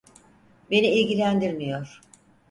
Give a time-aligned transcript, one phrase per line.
[0.71, 2.01] Beni ilgilendirmiyor.